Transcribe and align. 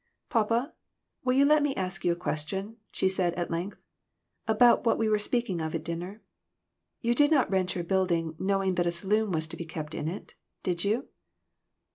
"Papa, 0.29 0.73
will 1.23 1.33
you 1.33 1.45
let 1.45 1.61
me 1.61 1.75
ask 1.75 2.03
you 2.03 2.11
a 2.11 2.15
question," 2.15 2.77
she 2.89 3.07
said, 3.07 3.35
at 3.35 3.51
length, 3.51 3.77
"about 4.47 4.83
what 4.83 4.97
we 4.97 5.07
were 5.07 5.19
speaking 5.19 5.61
of 5.61 5.75
at 5.75 5.83
dinner? 5.83 6.23
You 7.01 7.13
did 7.13 7.29
not 7.29 7.51
rent 7.51 7.75
your 7.75 7.83
building 7.83 8.35
know 8.39 8.63
ing 8.63 8.73
that 8.81 8.87
a 8.87 8.91
saloon 8.91 9.31
was 9.31 9.45
to 9.45 9.57
be 9.57 9.63
kept 9.63 9.93
in 9.93 10.07
it, 10.07 10.33
did 10.63 10.83
you 10.83 11.09